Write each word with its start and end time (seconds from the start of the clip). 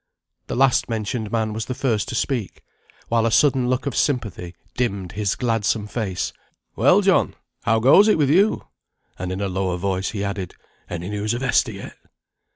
The 0.47 0.55
last 0.55 0.89
mentioned 0.89 1.31
man 1.31 1.53
was 1.53 1.67
the 1.67 1.75
first 1.75 2.07
to 2.07 2.15
speak, 2.15 2.63
while 3.09 3.27
a 3.27 3.31
sudden 3.31 3.69
look 3.69 3.85
of 3.85 3.95
sympathy 3.95 4.55
dimmed 4.75 5.11
his 5.11 5.35
gladsome 5.35 5.85
face. 5.85 6.33
"Well, 6.75 7.01
John, 7.01 7.35
how 7.65 7.79
goes 7.81 8.07
it 8.07 8.17
with 8.17 8.31
you?" 8.31 8.65
and, 9.19 9.31
in 9.31 9.41
a 9.41 9.47
lower 9.47 9.77
voice, 9.77 10.09
he 10.09 10.23
added, 10.23 10.55
"Any 10.89 11.07
news 11.11 11.35
of 11.35 11.43
Esther, 11.43 11.73
yet?" 11.73 11.97